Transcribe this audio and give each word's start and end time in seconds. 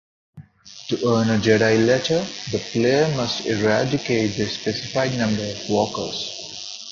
To 0.87 0.95
earn 1.11 1.29
a 1.29 1.37
Jedi 1.37 1.85
letter, 1.85 2.17
the 2.51 2.57
player 2.71 3.07
must 3.15 3.45
eradicate 3.45 4.35
the 4.35 4.47
specified 4.47 5.15
number 5.15 5.43
of 5.43 5.69
walkers. 5.69 6.87